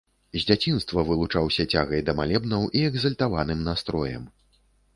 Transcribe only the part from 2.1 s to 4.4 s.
малебнаў і экзальтаваным настроем.